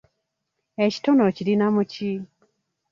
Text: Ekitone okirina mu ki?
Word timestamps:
Ekitone 0.85 1.21
okirina 1.29 1.65
mu 1.75 1.83
ki? 1.91 2.11